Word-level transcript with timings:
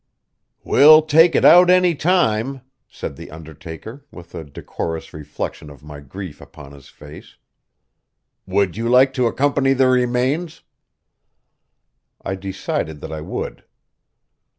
"We'll 0.63 1.03
take 1.03 1.35
it 1.35 1.45
out 1.45 1.69
any 1.69 1.93
time," 1.93 2.61
said 2.89 3.17
the 3.17 3.29
undertaker, 3.29 4.03
with 4.09 4.33
a 4.33 4.43
decorous 4.43 5.13
reflection 5.13 5.69
of 5.69 5.83
my 5.83 5.99
grief 5.99 6.41
upon 6.41 6.71
his 6.71 6.89
face. 6.89 7.37
"Would 8.47 8.75
you 8.75 8.89
like 8.89 9.13
to 9.13 9.27
accompany 9.27 9.73
the 9.73 9.87
remains?" 9.89 10.63
I 12.25 12.33
decided 12.33 12.99
that 13.01 13.11
I 13.11 13.21
would. 13.21 13.63